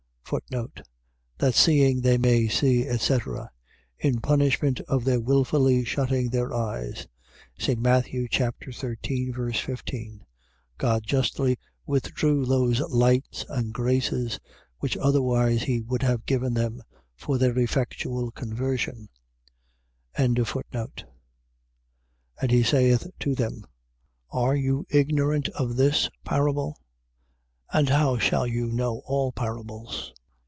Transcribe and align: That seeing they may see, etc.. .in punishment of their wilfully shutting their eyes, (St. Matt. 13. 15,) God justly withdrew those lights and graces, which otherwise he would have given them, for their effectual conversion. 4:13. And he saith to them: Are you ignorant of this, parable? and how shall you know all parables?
That 1.39 1.55
seeing 1.55 1.99
they 1.99 2.17
may 2.17 2.47
see, 2.47 2.87
etc.. 2.87 3.51
.in 3.99 4.21
punishment 4.21 4.79
of 4.87 5.03
their 5.03 5.19
wilfully 5.19 5.83
shutting 5.83 6.29
their 6.29 6.53
eyes, 6.53 7.05
(St. 7.59 7.77
Matt. 7.77 8.05
13. 8.71 9.33
15,) 9.33 10.25
God 10.77 11.03
justly 11.05 11.57
withdrew 11.85 12.45
those 12.45 12.79
lights 12.79 13.43
and 13.49 13.73
graces, 13.73 14.39
which 14.79 14.95
otherwise 14.95 15.63
he 15.63 15.81
would 15.81 16.01
have 16.03 16.25
given 16.25 16.53
them, 16.53 16.81
for 17.17 17.37
their 17.37 17.59
effectual 17.59 18.31
conversion. 18.31 19.09
4:13. 20.15 21.03
And 22.41 22.51
he 22.51 22.63
saith 22.63 23.05
to 23.19 23.35
them: 23.35 23.67
Are 24.29 24.55
you 24.55 24.85
ignorant 24.89 25.49
of 25.49 25.75
this, 25.75 26.09
parable? 26.23 26.77
and 27.73 27.87
how 27.89 28.17
shall 28.17 28.45
you 28.47 28.67
know 28.67 28.99
all 29.05 29.33
parables? 29.33 30.13